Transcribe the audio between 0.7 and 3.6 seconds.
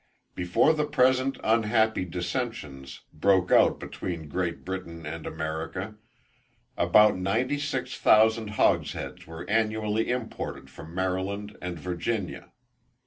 the present unhappy dissentions broke